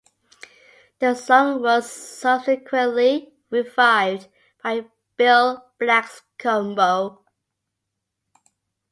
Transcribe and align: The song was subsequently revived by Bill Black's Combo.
The 0.97 1.13
song 1.13 1.61
was 1.61 1.87
subsequently 1.91 3.35
revived 3.51 4.29
by 4.63 4.85
Bill 5.15 5.63
Black's 5.77 6.23
Combo. 6.39 7.23